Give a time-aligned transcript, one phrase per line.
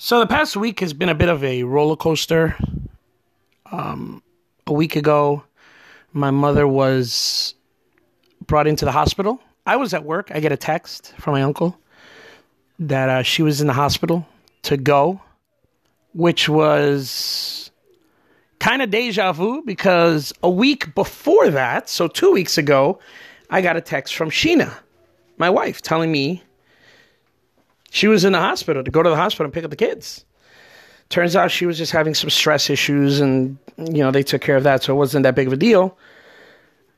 [0.00, 2.56] So the past week has been a bit of a roller coaster.
[3.72, 4.22] Um,
[4.64, 5.42] a week ago,
[6.12, 7.56] my mother was
[8.46, 9.40] brought into the hospital.
[9.66, 10.30] I was at work.
[10.32, 11.76] I get a text from my uncle
[12.78, 14.24] that uh, she was in the hospital
[14.62, 15.20] to go,
[16.14, 17.72] which was
[18.60, 23.00] kind of deja vu because a week before that, so two weeks ago,
[23.50, 24.72] I got a text from Sheena,
[25.38, 26.44] my wife, telling me
[27.90, 30.24] she was in the hospital to go to the hospital and pick up the kids.
[31.08, 34.56] Turns out she was just having some stress issues and, you know, they took care
[34.56, 35.96] of that, so it wasn't that big of a deal.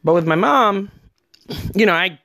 [0.02, 0.91] But with my mom,
[1.74, 2.18] you know, I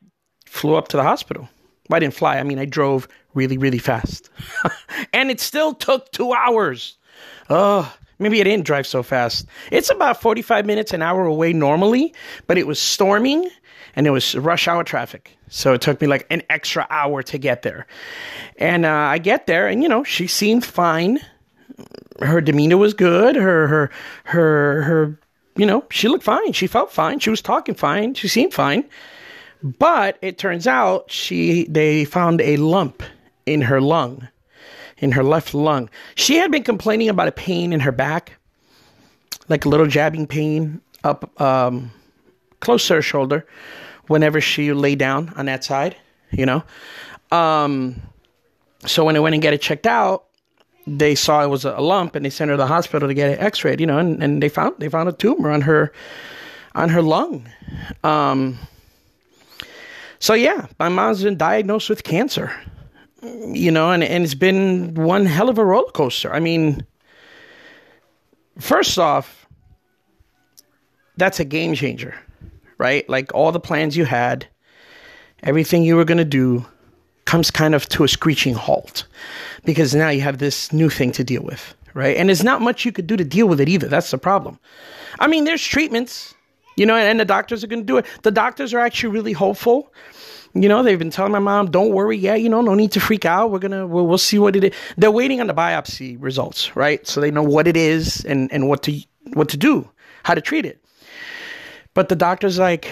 [0.45, 1.48] flew up to the hospital.
[1.90, 2.38] Well, I didn't fly.
[2.38, 4.30] I mean, I drove really, really fast.
[5.13, 6.98] and it still took two hours.
[7.49, 9.45] Oh, maybe I didn't drive so fast.
[9.71, 12.16] It's about 45 minutes, an hour away normally,
[12.48, 13.48] but it was storming
[13.95, 15.38] and it was rush hour traffic.
[15.49, 17.88] So it took me like an extra hour to get there.
[18.58, 21.20] And uh, I get there, and you know, she seemed fine.
[22.21, 23.35] Her demeanor was good.
[23.35, 23.91] Her, her,
[24.26, 25.20] her, her,
[25.55, 26.54] you know, she looked fine.
[26.54, 27.20] She felt fine.
[27.20, 28.13] She was talking fine.
[28.13, 28.85] She seemed fine.
[29.63, 33.01] But it turns out she, they found a lump
[33.46, 34.27] in her lung,
[34.98, 35.90] in her left lung.
[36.16, 38.34] She had been complaining about a pain in her back,
[39.48, 41.91] like a little jabbing pain up, um,
[42.60, 43.46] close to her shoulder
[44.07, 45.95] whenever she lay down on that side,
[46.31, 46.63] you know.
[47.31, 48.01] Um,
[48.85, 50.25] so when I went and get it checked out,
[50.87, 53.31] they saw it was a lump and they sent her to the hospital to get
[53.31, 55.91] it x-rayed, you know, and, and they found they found a tumor on her
[56.76, 57.49] on her lung.
[58.03, 58.59] Um,
[60.20, 62.51] so yeah, my mom's been diagnosed with cancer.
[63.21, 66.31] You know, and, and it's been one hell of a roller coaster.
[66.31, 66.85] I mean,
[68.59, 69.47] first off,
[71.17, 72.13] that's a game changer
[72.78, 73.07] right?
[73.09, 74.47] Like all the plans you had,
[75.44, 76.66] everything you were going to do
[77.25, 79.06] comes kind of to a screeching halt
[79.63, 82.17] because now you have this new thing to deal with, right?
[82.17, 83.88] And there's not much you could do to deal with it either.
[83.88, 84.59] That's the problem.
[85.19, 86.35] I mean, there's treatments,
[86.78, 88.05] you know, and, and the doctors are going to do it.
[88.23, 89.91] The doctors are actually really hopeful.
[90.53, 93.01] You know, they've been telling my mom, "Don't worry, yeah, you know, no need to
[93.01, 93.51] freak out.
[93.51, 97.05] We're gonna, we'll, we'll see what it is." They're waiting on the biopsy results, right?
[97.05, 99.01] So they know what it is and and what to
[99.33, 99.89] what to do,
[100.23, 100.84] how to treat it.
[101.95, 102.91] But the doctor's like,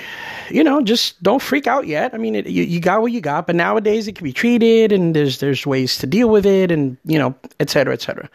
[0.50, 2.14] you know, just don't freak out yet.
[2.16, 4.92] I mean, it, you, you got what you got, but nowadays it can be treated,
[4.92, 8.30] and there's there's ways to deal with it, and you know, et cetera, et cetera.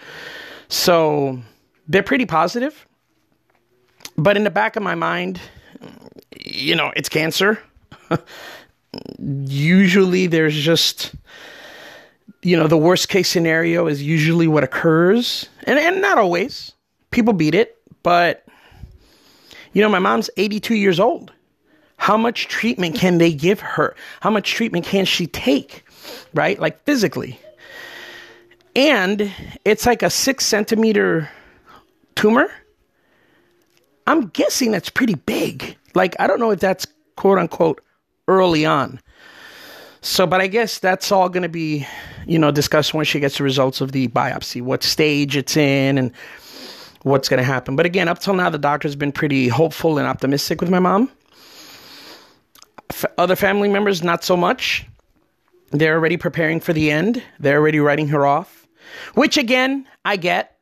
[0.69, 1.41] So
[1.89, 2.87] they're pretty positive.
[4.17, 5.41] But in the back of my mind,
[6.39, 7.59] you know, it's cancer.
[9.19, 11.15] usually there's just
[12.43, 16.73] you know the worst case scenario is usually what occurs and and not always
[17.11, 18.48] people beat it but
[19.73, 21.33] you know, my mom's 82 years old.
[21.97, 23.97] How much treatment can they give her?
[24.21, 25.85] How much treatment can she take?
[26.33, 26.59] Right?
[26.59, 27.41] Like physically.
[28.77, 29.33] And
[29.65, 31.29] it's like a six centimeter
[32.15, 32.49] tumor.
[34.07, 35.77] I'm guessing that's pretty big.
[35.95, 36.87] Like, I don't know if that's
[37.17, 37.83] quote unquote
[38.29, 39.01] early on.
[40.01, 41.87] So, but I guess that's all going to be,
[42.27, 45.99] you know, discussed when she gets the results of the biopsy, what stage it's in,
[45.99, 46.13] and
[47.09, 47.77] what's going to happen.
[47.77, 51.11] But again, up till now, the doctor's been pretty hopeful and optimistic with my mom.
[52.91, 54.87] F- other family members, not so much.
[55.71, 57.23] They're already preparing for the end.
[57.39, 58.67] They're already writing her off,
[59.15, 60.59] which again, I get,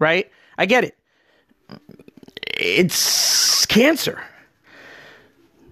[0.00, 0.30] right?
[0.58, 0.96] I get it.
[2.56, 4.22] It's cancer.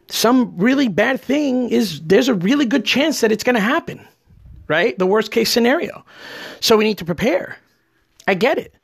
[0.08, 4.06] Some really bad thing is there's a really good chance that it's going to happen,
[4.68, 4.96] right?
[4.98, 6.04] The worst case scenario.
[6.60, 7.56] So we need to prepare.
[8.28, 8.74] I get it.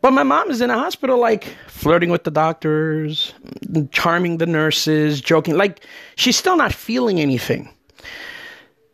[0.00, 3.34] But my mom is in a hospital, like flirting with the doctors,
[3.90, 5.56] charming the nurses, joking.
[5.56, 5.84] Like
[6.16, 7.68] she's still not feeling anything.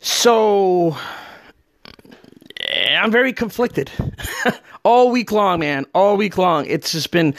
[0.00, 0.96] So
[2.98, 3.90] I'm very conflicted
[4.84, 5.86] all week long, man.
[5.94, 6.66] All week long.
[6.66, 7.34] It's just been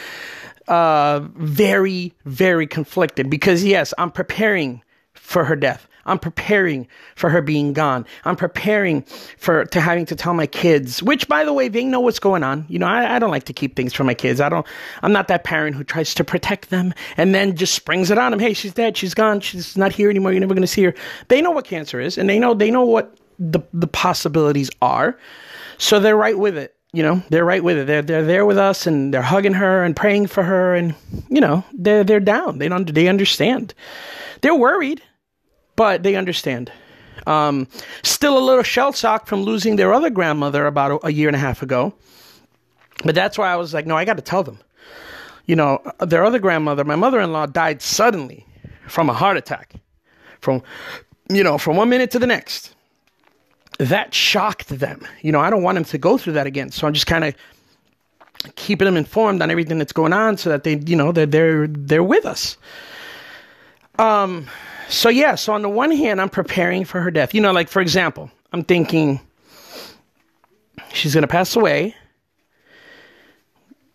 [0.67, 4.81] uh, very, very conflicted because, yes, I'm preparing
[5.25, 5.87] for her death.
[6.07, 8.05] I'm preparing for her being gone.
[8.25, 9.01] I'm preparing
[9.37, 12.43] for to having to tell my kids, which by the way, they know what's going
[12.43, 12.65] on.
[12.69, 14.39] You know, I, I don't like to keep things from my kids.
[14.39, 14.67] I don't
[15.01, 18.31] I'm not that parent who tries to protect them and then just springs it on
[18.31, 18.39] them.
[18.39, 20.93] Hey, she's dead, she's gone, she's not here anymore, you're never gonna see her.
[21.27, 25.17] They know what cancer is and they know they know what the the possibilities are.
[25.79, 28.57] So they're right with it you know they're right with it they're they're there with
[28.57, 30.95] us and they're hugging her and praying for her and
[31.29, 33.73] you know they're they're down they don't they understand
[34.39, 35.01] they're worried
[35.75, 36.71] but they understand.
[37.27, 37.67] Um,
[38.03, 41.35] still a little shell shocked from losing their other grandmother about a, a year and
[41.35, 41.93] a half ago.
[43.03, 44.59] But that's why I was like, no, I got to tell them.
[45.45, 48.45] You know, their other grandmother, my mother in law, died suddenly
[48.87, 49.73] from a heart attack,
[50.41, 50.61] from,
[51.29, 52.73] you know, from one minute to the next.
[53.79, 55.05] that shocked them.
[55.21, 56.71] You know, I don't want them to go through that again.
[56.71, 57.35] So I'm just kind of
[58.55, 61.67] keeping them informed on everything that's going on so that they, you know, they're they're
[61.67, 62.57] they're with us.
[63.97, 64.47] Um
[64.89, 67.33] so yeah, so on the one hand I'm preparing for her death.
[67.33, 69.19] You know, like for example, I'm thinking
[70.93, 71.95] she's going to pass away.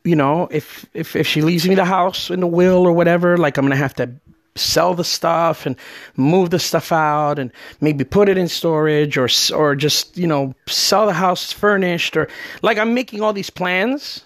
[0.05, 3.37] You know, if if if she leaves me the house in the will or whatever,
[3.37, 4.11] like I'm going to have to
[4.57, 5.77] sell the stuff and
[6.17, 10.55] move the stuff out and maybe put it in storage or or just you know
[10.67, 12.29] sell the house furnished or
[12.63, 14.25] like I'm making all these plans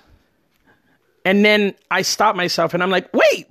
[1.25, 3.47] and then I stop myself and I'm like wait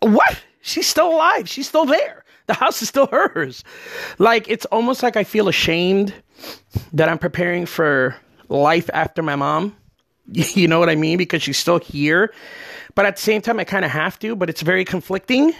[0.00, 3.64] what she's still alive she's still there the house is still hers
[4.18, 6.12] like it's almost like I feel ashamed
[6.92, 8.16] that I'm preparing for
[8.48, 9.76] life after my mom
[10.32, 12.32] you know what I mean because she's still here
[12.94, 15.52] but at the same time, I kind of have to, but it's very conflicting.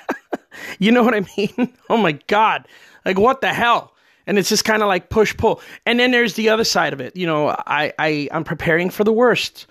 [0.78, 1.74] you know what I mean?
[1.90, 2.66] oh my God.
[3.04, 3.94] Like, what the hell?
[4.26, 5.60] And it's just kind of like push pull.
[5.84, 7.16] And then there's the other side of it.
[7.16, 9.66] You know, I, I, I'm preparing for the worst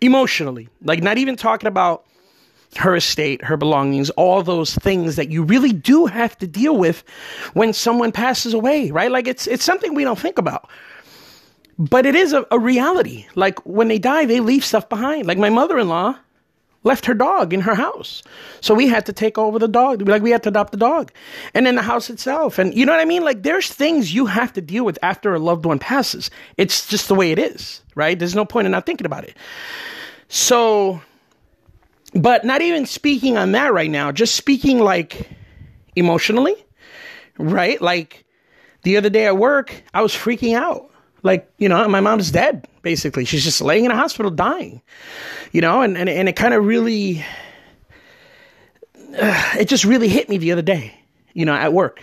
[0.00, 0.68] emotionally.
[0.82, 2.04] Like, not even talking about
[2.76, 7.04] her estate, her belongings, all those things that you really do have to deal with
[7.54, 9.10] when someone passes away, right?
[9.10, 10.68] Like it's it's something we don't think about
[11.78, 13.26] but it is a, a reality.
[13.34, 15.26] Like when they die, they leave stuff behind.
[15.26, 16.16] Like my mother in law
[16.84, 18.22] left her dog in her house.
[18.60, 20.06] So we had to take over the dog.
[20.06, 21.12] Like we had to adopt the dog.
[21.52, 22.58] And then the house itself.
[22.58, 23.24] And you know what I mean?
[23.24, 26.30] Like there's things you have to deal with after a loved one passes.
[26.56, 28.18] It's just the way it is, right?
[28.18, 29.36] There's no point in not thinking about it.
[30.28, 31.00] So,
[32.18, 35.28] but not even speaking on that right now, just speaking like
[35.94, 36.54] emotionally,
[37.38, 37.80] right?
[37.80, 38.24] Like
[38.82, 40.90] the other day at work, I was freaking out.
[41.22, 43.24] Like you know my mom's dead basically.
[43.24, 44.80] She's just laying in a hospital dying
[45.52, 45.80] you know?
[45.82, 47.24] And and, and it kind of really
[49.18, 50.94] uh, it just really hit me the other day
[51.32, 52.02] you know at work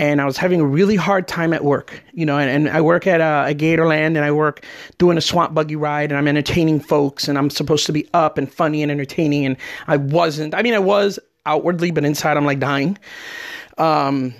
[0.00, 2.80] and I was having a really hard time at work, you know, and, and I
[2.80, 4.64] work at a, a Gatorland and I work
[4.98, 8.38] doing a swamp buggy ride and I'm entertaining folks and I'm supposed to be up
[8.38, 9.56] and funny and entertaining and
[9.86, 10.54] I wasn't.
[10.54, 12.98] I mean, I was outwardly, but inside I'm like dying.
[13.78, 14.34] Um,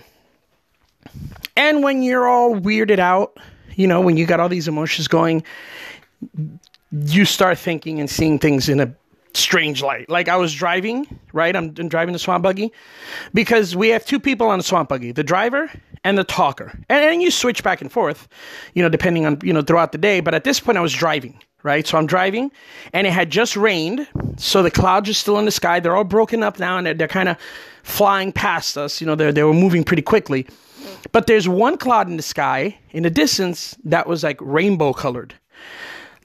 [1.57, 3.39] and when you're all weirded out
[3.81, 5.43] you know, when you got all these emotions going,
[6.93, 8.95] you start thinking and seeing things in a
[9.35, 10.09] strange light.
[10.09, 11.55] Like I was driving, right?
[11.55, 12.73] I'm, I'm, driving the swamp buggy
[13.35, 15.71] because we have two people on the swamp buggy, the driver
[16.05, 16.73] and the talker.
[16.89, 18.29] And then you switch back and forth,
[18.75, 20.21] you know, depending on, you know, throughout the day.
[20.21, 21.87] But at this point I was driving, right?
[21.87, 22.51] So I'm driving
[22.93, 24.07] and it had just rained.
[24.37, 25.81] So the clouds are still in the sky.
[25.81, 27.37] They're all broken up now and they're, they're kind of
[27.83, 29.01] flying past us.
[29.01, 30.47] You know, they they were moving pretty quickly.
[31.13, 35.35] But there's one cloud in the sky in the distance that was like rainbow colored.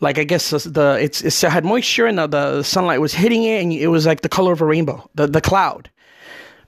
[0.05, 3.63] Like I guess the, it's, it had moisture and the, the sunlight was hitting it
[3.63, 5.89] and it was like the color of a rainbow, the, the cloud.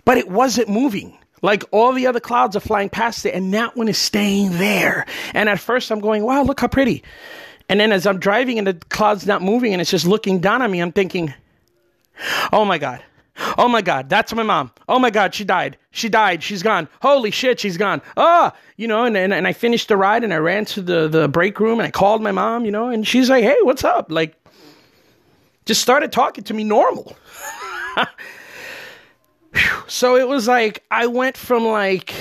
[0.05, 1.15] But it wasn't moving.
[1.43, 5.05] Like all the other clouds are flying past it and that one is staying there.
[5.35, 7.03] And at first I'm going, wow, look how pretty.
[7.69, 10.63] And then as I'm driving and the cloud's not moving and it's just looking down
[10.63, 11.31] on me, I'm thinking,
[12.51, 13.03] oh my God,
[13.57, 14.71] Oh my God, that's my mom.
[14.87, 15.77] Oh my God, she died.
[15.91, 16.41] She died.
[16.43, 16.87] She's gone.
[17.01, 18.01] Holy shit, she's gone.
[18.15, 21.07] Ah, you know, and, and, and I finished the ride and I ran to the,
[21.07, 23.83] the break room and I called my mom, you know, and she's like, hey, what's
[23.83, 24.11] up?
[24.11, 24.35] Like,
[25.65, 27.15] just started talking to me normal.
[29.87, 32.13] so it was like, I went from like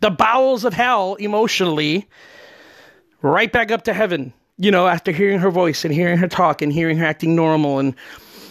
[0.00, 2.08] the bowels of hell emotionally
[3.22, 6.62] right back up to heaven, you know, after hearing her voice and hearing her talk
[6.62, 7.78] and hearing her acting normal.
[7.78, 7.94] And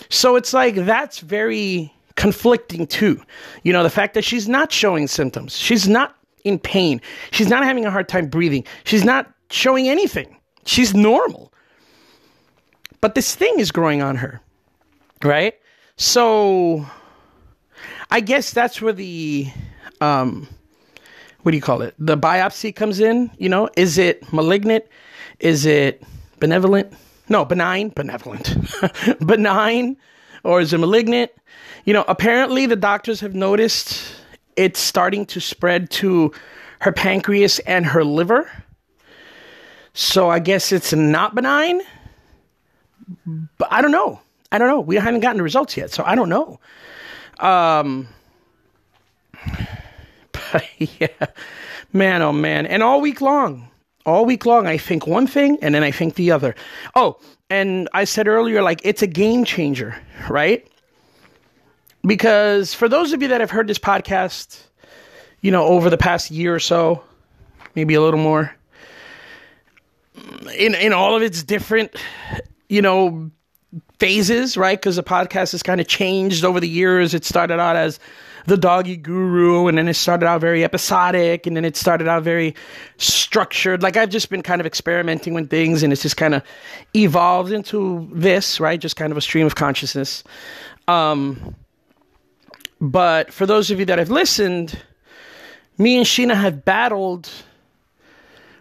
[0.10, 3.20] so it's like, that's very conflicting too.
[3.64, 7.64] You know, the fact that she's not showing symptoms, she's not in pain, she's not
[7.64, 10.36] having a hard time breathing, she's not showing anything.
[10.66, 11.52] She's normal.
[13.00, 14.42] But this thing is growing on her,
[15.24, 15.56] right?
[15.96, 16.86] So
[18.12, 19.48] I guess that's where the
[20.02, 20.48] um
[21.44, 21.96] what do you call it?
[21.98, 24.84] The biopsy comes in, you know, is it malignant?
[25.40, 26.04] Is it
[26.42, 26.92] benevolent?
[27.30, 28.58] No, benign, benevolent.
[29.26, 29.96] benign
[30.44, 31.32] or is it malignant?
[31.90, 34.14] You know, apparently the doctors have noticed
[34.56, 36.32] it's starting to spread to
[36.82, 38.48] her pancreas and her liver.
[39.96, 41.82] So I guess it's not benign.
[43.26, 44.22] But I don't know.
[44.52, 44.82] I don't know.
[44.82, 46.60] We haven't gotten the results yet, so I don't know.
[47.40, 48.08] Um,
[50.32, 51.08] but yeah,
[51.92, 52.68] man, oh man.
[52.68, 53.68] And all week long,
[54.06, 56.54] all week long, I think one thing and then I think the other.
[56.94, 57.18] Oh,
[57.50, 60.69] and I said earlier, like, it's a game changer, right?
[62.06, 64.62] Because for those of you that have heard this podcast,
[65.42, 67.04] you know, over the past year or so,
[67.76, 68.56] maybe a little more,
[70.58, 71.96] in in all of its different,
[72.70, 73.30] you know,
[74.00, 74.80] phases, right?
[74.80, 77.14] Because the podcast has kind of changed over the years.
[77.14, 78.00] It started out as
[78.46, 82.24] the doggy guru, and then it started out very episodic, and then it started out
[82.24, 82.56] very
[82.98, 83.84] structured.
[83.84, 86.44] Like I've just been kind of experimenting with things, and it's just kind of
[86.96, 88.80] evolved into this, right?
[88.80, 90.24] Just kind of a stream of consciousness.
[90.88, 91.56] Um,
[92.82, 94.80] but for those of you that have listened,
[95.78, 97.30] me and Sheena have battled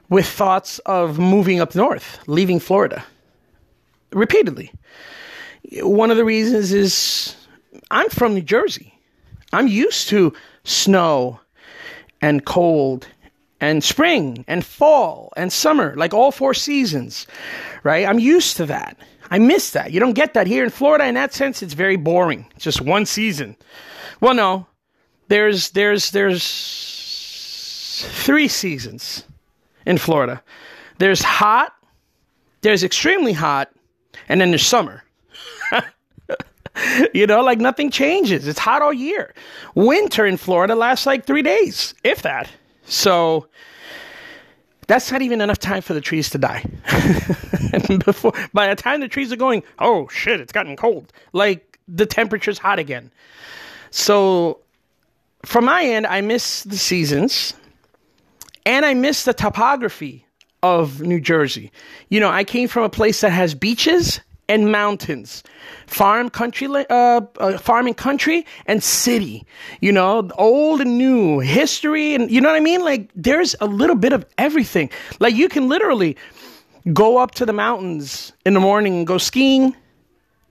[0.08, 3.04] with thoughts of moving up north, leaving Florida
[4.12, 4.72] repeatedly.
[5.82, 7.36] One of the reasons is
[7.90, 8.94] I'm from New Jersey.
[9.52, 10.32] I'm used to
[10.64, 11.40] snow
[12.20, 13.06] and cold
[13.60, 17.26] and spring and fall and summer, like all four seasons,
[17.82, 18.06] right?
[18.06, 18.96] I'm used to that.
[19.30, 19.92] I miss that.
[19.92, 21.06] You don't get that here in Florida.
[21.06, 22.46] In that sense, it's very boring.
[22.58, 23.56] Just one season.
[24.20, 24.66] Well, no,
[25.28, 29.24] there's there's there's three seasons
[29.86, 30.42] in Florida.
[30.98, 31.72] There's hot,
[32.62, 33.70] there's extremely hot,
[34.28, 35.04] and then there's summer.
[37.14, 38.48] you know, like nothing changes.
[38.48, 39.34] It's hot all year.
[39.74, 42.50] Winter in Florida lasts like three days, if that.
[42.84, 43.46] So
[44.88, 46.64] that's not even enough time for the trees to die.
[48.04, 51.12] before by the time the trees are going, oh shit, it's gotten cold.
[51.32, 53.10] Like the temperature's hot again.
[53.90, 54.60] So
[55.44, 57.54] from my end, I miss the seasons
[58.66, 60.26] and I miss the topography
[60.62, 61.70] of New Jersey.
[62.08, 65.42] You know, I came from a place that has beaches and mountains,
[65.86, 69.44] farm country, uh, uh, farming country and city.
[69.80, 72.82] You know, old and new, history, and you know what I mean.
[72.82, 74.90] Like there's a little bit of everything.
[75.20, 76.16] Like you can literally
[76.92, 79.76] go up to the mountains in the morning and go skiing.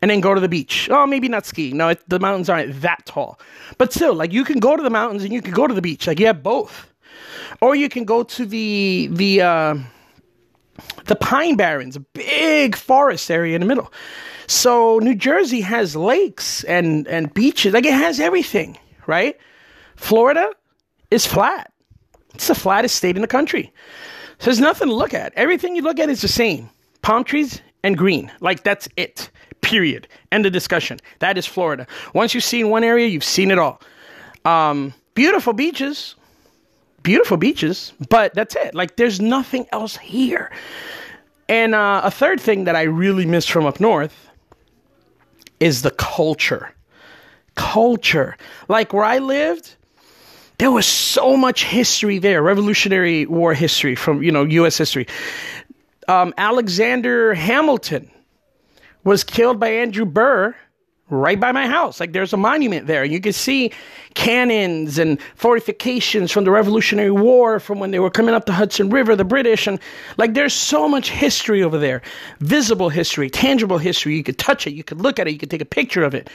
[0.02, 0.90] And then go to the beach.
[0.92, 1.78] Oh, maybe not skiing.
[1.78, 3.40] No, it, the mountains aren't that tall.
[3.80, 5.82] But still, like you can go to the mountains and you can go to the
[5.82, 6.06] beach.
[6.06, 6.88] Like you have both.
[7.62, 9.76] Or you can go to the the uh,
[11.06, 13.92] the Pine Barrens, a big forest area in the middle.
[14.48, 17.74] So New Jersey has lakes and, and beaches.
[17.74, 19.38] Like it has everything, right?
[19.96, 20.52] Florida
[21.12, 21.72] is flat.
[22.34, 23.74] It's the flattest state in the country.
[24.40, 25.34] So there's nothing to look at.
[25.36, 26.70] Everything you look at is the same.
[27.02, 28.32] Palm trees and green.
[28.40, 29.32] Like that's it.
[29.68, 30.08] Period.
[30.32, 30.98] End of discussion.
[31.20, 31.88] That is Florida.
[32.14, 33.82] Once you've seen one area, you've seen it all.
[34.46, 36.16] Um, beautiful beaches,
[37.04, 38.74] beautiful beaches, but that's it.
[38.74, 40.54] Like there's nothing else here.
[41.50, 44.30] And uh, a third thing that I really miss from up north
[45.60, 46.74] is the culture.
[47.56, 48.38] Culture.
[48.70, 49.76] Like where I lived,
[50.60, 55.08] there was so much history there, Revolutionary War history from, you know, US history.
[56.08, 58.10] Um, Alexander Hamilton
[59.08, 60.54] was killed by Andrew Burr
[61.10, 62.02] right by my house.
[62.02, 63.06] Like there's a monument there.
[63.06, 63.72] You can see
[64.16, 68.90] cannons and fortifications from the Revolutionary War, from when they were coming up the Hudson
[68.90, 69.80] River, the British, and
[70.18, 72.02] like there's so much history over there.
[72.42, 74.18] Visible history, tangible history.
[74.18, 76.14] You could touch it, you could look at it, you could take a picture of
[76.14, 76.30] it.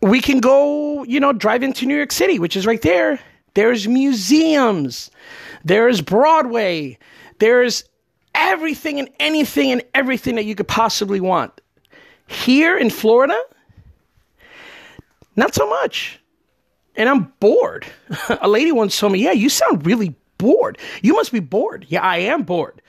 [0.00, 3.20] We can go, you know, drive into New York City, which is right there.
[3.52, 5.10] There's museums.
[5.62, 6.98] There's Broadway.
[7.38, 7.84] There's
[8.34, 11.60] everything and anything and everything that you could possibly want
[12.26, 13.40] here in Florida,
[15.36, 16.20] not so much.
[16.96, 17.86] And I'm bored.
[18.40, 20.78] a lady once told me, Yeah, you sound really bored.
[21.02, 21.86] You must be bored.
[21.88, 22.80] Yeah, I am bored.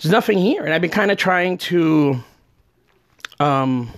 [0.00, 0.64] There's nothing here.
[0.64, 2.22] And I've been kind of trying to,
[3.38, 3.90] um,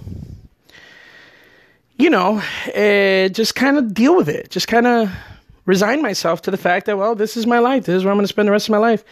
[1.96, 2.42] you know,
[2.74, 4.50] uh, just kind of deal with it.
[4.50, 5.10] Just kind of
[5.66, 7.86] resign myself to the fact that, well, this is my life.
[7.86, 9.04] This is where I'm going to spend the rest of my life.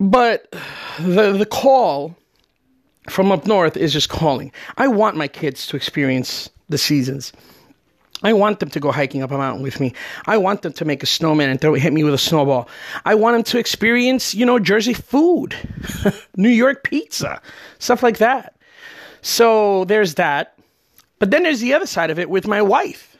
[0.00, 0.54] But
[0.98, 2.16] the, the call
[3.08, 4.52] from up north is just calling.
[4.76, 7.32] I want my kids to experience the seasons.
[8.22, 9.92] I want them to go hiking up a mountain with me.
[10.26, 12.68] I want them to make a snowman and throw hit me with a snowball.
[13.04, 15.54] I want them to experience, you know, Jersey food,
[16.36, 17.40] New York pizza,
[17.78, 18.56] stuff like that.
[19.22, 20.58] So there's that.
[21.20, 23.16] But then there's the other side of it with my wife.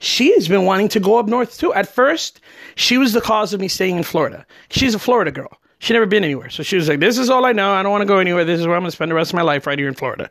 [0.00, 1.74] She has been wanting to go up north too.
[1.74, 2.40] At first,
[2.74, 4.46] she was the cause of me staying in Florida.
[4.70, 5.58] She's a Florida girl.
[5.78, 6.50] She'd never been anywhere.
[6.50, 7.72] So she was like, This is all I know.
[7.72, 8.44] I don't want to go anywhere.
[8.44, 9.94] This is where I'm going to spend the rest of my life right here in
[9.94, 10.28] Florida.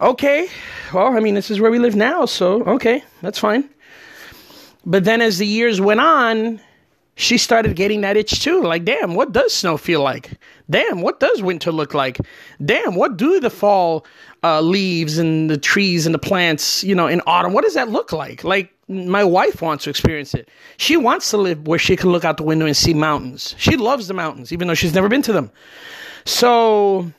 [0.00, 0.48] Okay.
[0.92, 2.26] Well, I mean, this is where we live now.
[2.26, 3.68] So, okay, that's fine.
[4.84, 6.60] But then as the years went on,
[7.16, 8.62] she started getting that itch too.
[8.62, 10.38] Like, damn, what does snow feel like?
[10.68, 12.18] Damn, what does winter look like?
[12.64, 14.04] Damn, what do the fall
[14.42, 17.88] uh, leaves and the trees and the plants, you know, in autumn, what does that
[17.88, 18.44] look like?
[18.44, 20.50] Like, my wife wants to experience it.
[20.76, 23.54] She wants to live where she can look out the window and see mountains.
[23.58, 25.50] She loves the mountains, even though she's never been to them.
[26.26, 27.10] So,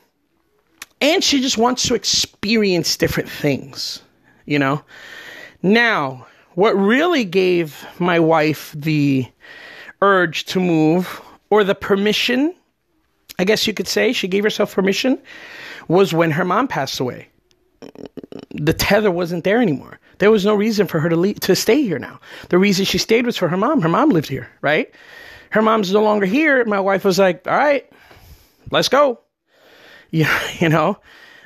[1.02, 4.04] and she just wants to experience different things,
[4.46, 4.84] you know?
[5.64, 9.26] Now, what really gave my wife the
[10.02, 12.54] urge to move or the permission,
[13.40, 15.20] I guess you could say, she gave herself permission,
[15.88, 17.30] was when her mom passed away.
[18.52, 20.00] the tether wasn't there anymore.
[20.18, 22.20] There was no reason for her to leave, to stay here now.
[22.50, 23.82] The reason she stayed was for her mom.
[23.82, 24.92] Her mom lived here, right?
[25.50, 26.64] Her mom's no longer here.
[26.66, 27.90] My wife was like, "All right,
[28.72, 29.20] let's go."
[30.12, 30.98] Yeah, you know.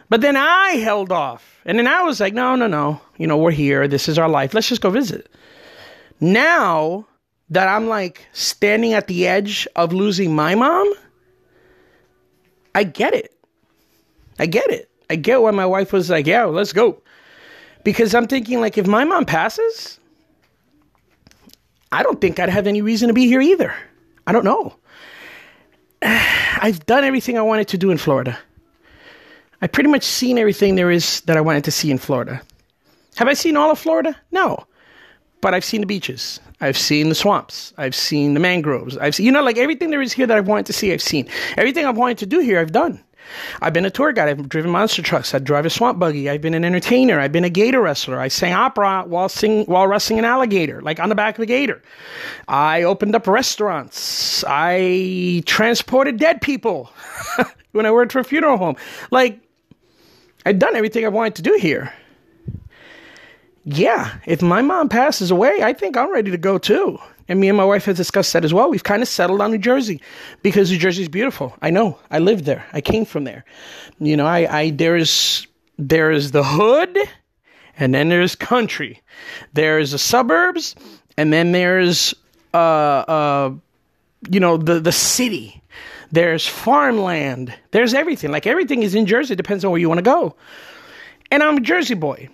[0.10, 1.60] But then I held off.
[1.65, 3.01] And then I was like, "No, no, no.
[3.18, 3.88] You know, we're here.
[3.88, 4.53] This is our life.
[4.53, 5.27] Let's just go visit."
[6.20, 7.08] Now
[7.50, 10.94] that I'm like standing at the edge of losing my mom,
[12.75, 13.34] I get it.
[14.38, 14.89] I get it.
[15.10, 17.01] I get why my wife was like, "Yeah, let's go."
[17.84, 20.00] Because I'm thinking like if my mom passes,
[21.91, 23.74] I don't think I'd have any reason to be here either.
[24.27, 24.75] I don't know.
[26.01, 28.38] I've done everything I wanted to do in Florida.
[29.62, 32.41] I pretty much seen everything there is that I wanted to see in Florida.
[33.15, 34.15] Have I seen all of Florida?
[34.32, 34.65] No.
[35.41, 36.39] But I've seen the beaches.
[36.62, 37.74] I've seen the swamps.
[37.78, 38.98] I've seen the mangroves.
[38.98, 41.01] I've seen, you know, like everything there is here that I've wanted to see, I've
[41.01, 41.28] seen.
[41.58, 43.01] Everything I've wanted to do here, I've done.
[43.62, 44.30] I've been a tour guide.
[44.30, 45.34] I've driven monster trucks.
[45.34, 46.30] I drive a swamp buggy.
[46.30, 47.20] I've been an entertainer.
[47.20, 48.20] I've been a gator wrestler.
[48.20, 51.46] I sang opera while sing while wrestling an alligator, like on the back of a
[51.46, 51.82] gator.
[52.48, 54.44] I opened up restaurants.
[54.48, 56.92] I transported dead people
[57.72, 58.75] when I worked for a funeral home.
[59.12, 59.39] Like
[60.46, 61.94] I've done everything I wanted to do here.
[63.63, 66.98] Yeah, if my mom passes away, I think I'm ready to go too.
[67.28, 68.70] And me and my wife have discussed that as well.
[68.70, 70.01] We've kind of settled on New Jersey
[70.42, 71.56] because New Jersey is beautiful.
[71.62, 72.00] I know.
[72.10, 72.66] I lived there.
[72.74, 73.46] I came from there.
[74.00, 75.46] You know, I, I there is
[75.78, 76.98] there is the hood
[77.78, 79.01] and then there's country.
[79.54, 80.75] There's the suburbs
[81.18, 82.16] and then there's
[82.54, 83.51] uh uh
[84.32, 85.62] you know the the city.
[86.12, 87.54] There's farmland.
[87.70, 88.32] There's everything.
[88.32, 89.36] Like everything is in Jersey.
[89.36, 90.36] Depends on where you want to go.
[91.30, 92.30] And I'm a Jersey boy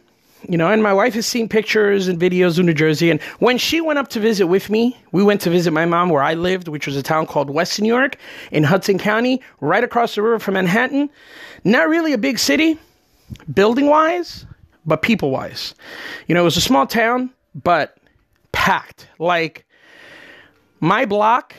[0.50, 3.12] you know, and my wife has seen pictures and videos of New Jersey.
[3.12, 6.10] And when she went up to visit with me, we went to visit my mom
[6.10, 8.18] where I lived, which was a town called West New York
[8.52, 11.10] in Hudson County, right across the river from Manhattan.
[11.64, 12.78] Not really a big city,
[13.54, 14.46] building wise,
[14.86, 15.74] but people wise.
[16.28, 17.98] You know, it was a small town, but
[18.52, 19.08] packed.
[19.20, 19.66] Like
[20.80, 21.56] my block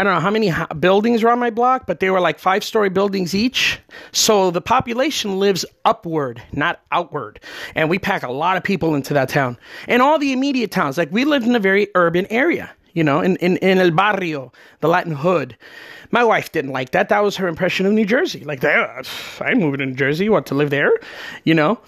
[0.00, 2.64] I don't know how many buildings are on my block, but they were like five
[2.64, 3.78] story buildings each.
[4.12, 7.38] So the population lives upward, not outward.
[7.74, 9.58] And we pack a lot of people into that town.
[9.88, 13.20] And all the immediate towns, like we lived in a very urban area, you know,
[13.20, 15.54] in, in, in El Barrio, the Latin hood.
[16.12, 17.10] My wife didn't like that.
[17.10, 18.42] That was her impression of New Jersey.
[18.42, 20.30] Like, I'm moving to New Jersey.
[20.30, 20.92] Want to live there?
[21.44, 21.78] You know?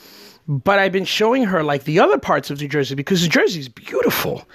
[0.49, 3.61] But I've been showing her like the other parts of New Jersey because New Jersey
[3.61, 4.47] is beautiful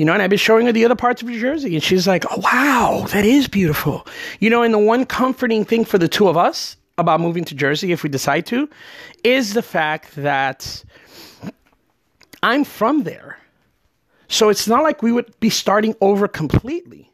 [0.00, 2.08] you know, and I've been showing her the other parts of New Jersey, and she's
[2.08, 4.06] like, oh, wow, that is beautiful.
[4.38, 7.54] You know, and the one comforting thing for the two of us about moving to
[7.54, 8.66] Jersey, if we decide to,
[9.24, 10.82] is the fact that
[12.42, 13.38] I'm from there.
[14.28, 17.09] So it's not like we would be starting over completely.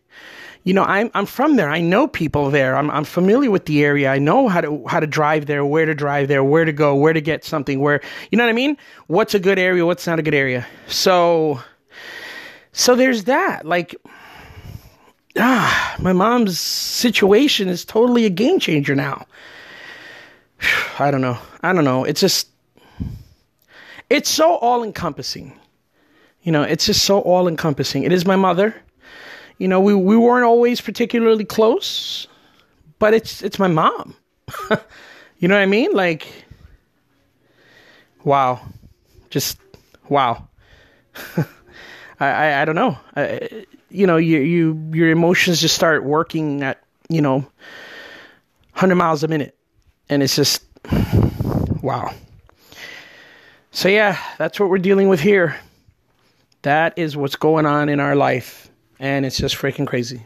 [0.67, 1.71] You know, I'm I'm from there.
[1.71, 2.77] I know people there.
[2.77, 4.11] I'm I'm familiar with the area.
[4.11, 6.97] I know how to how to drive there, where to drive there, where to go,
[6.97, 8.01] where to get something, where
[8.33, 8.77] you know what I mean?
[9.07, 10.67] What's a good area, what's not a good area.
[10.89, 11.61] So
[12.73, 13.65] so there's that.
[13.65, 13.95] Like,
[15.39, 19.25] ah, my mom's situation is totally a game changer now.
[20.99, 21.39] I don't know.
[21.63, 22.03] I don't know.
[22.03, 22.49] It's just,
[24.11, 25.59] it's so all encompassing.
[26.43, 28.03] You know, it's just so all encompassing.
[28.03, 28.75] It is my mother.
[29.59, 32.27] You know, we, we weren't always particularly close,
[32.99, 34.15] but it's it's my mom.
[35.39, 35.93] you know what I mean?
[35.93, 36.27] Like,
[38.23, 38.61] wow,
[39.31, 39.59] just
[40.09, 40.49] wow.
[42.21, 42.99] I, I, I don't know.
[43.15, 47.39] I, you know, you, you, your emotions just start working at, you know,
[48.73, 49.57] 100 miles a minute.
[50.09, 50.65] And it's just,
[51.83, 52.13] wow.
[53.71, 55.57] So, yeah, that's what we're dealing with here.
[56.63, 58.69] That is what's going on in our life.
[58.99, 60.25] And it's just freaking crazy.